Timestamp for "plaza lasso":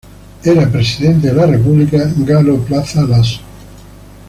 2.65-3.39